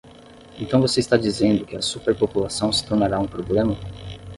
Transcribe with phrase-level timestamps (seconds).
[0.57, 3.77] Então você está dizendo que a superpopulação se tornará um problema?